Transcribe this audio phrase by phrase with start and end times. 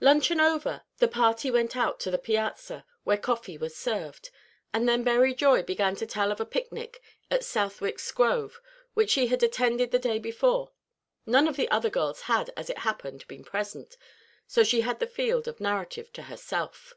[0.00, 4.30] Luncheon over, the party went out to the piazza, where coffee was served;
[4.72, 8.62] and then Berry Joy began to tell of a picnic at Southwick's grove
[8.94, 10.72] which she had attended the day before.
[11.26, 13.98] None of the other girls had, as it happened, been present;
[14.46, 16.94] so she had the field of narrative to herself.